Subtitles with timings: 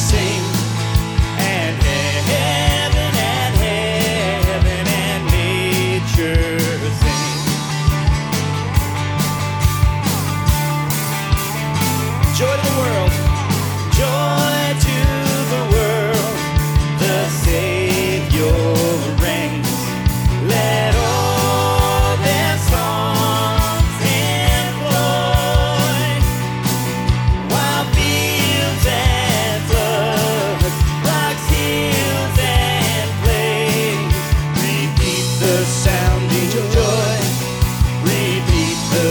[0.00, 0.29] Say.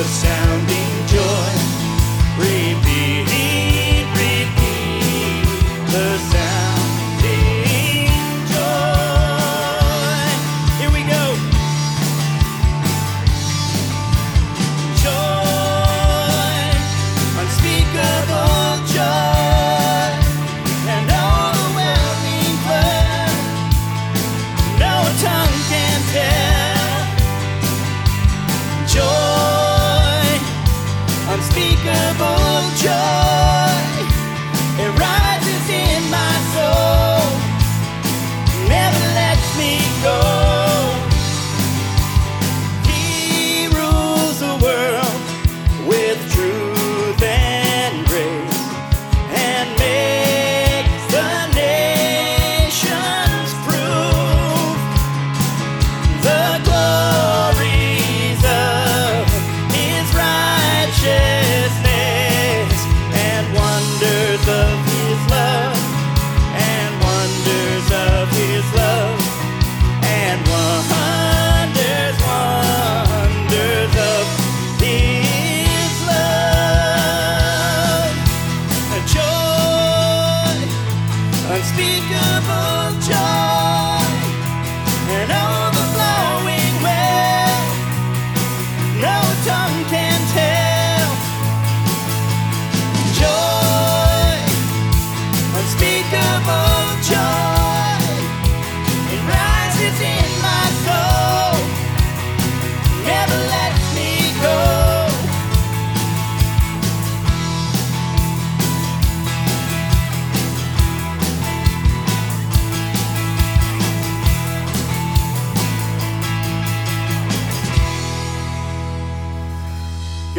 [0.10, 0.39] sad.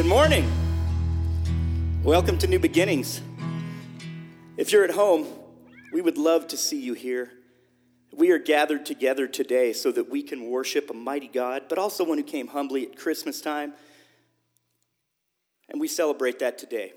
[0.00, 0.50] Good morning.
[2.02, 3.20] Welcome to New Beginnings.
[4.56, 5.26] If you're at home,
[5.92, 7.30] we would love to see you here.
[8.10, 12.02] We are gathered together today so that we can worship a mighty God, but also
[12.02, 13.74] one who came humbly at Christmas time.
[15.68, 16.94] And we celebrate that today.